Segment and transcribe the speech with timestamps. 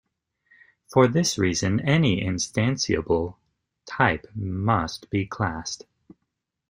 [0.91, 3.35] For this reason, any instantiable
[3.85, 5.85] type must be classed.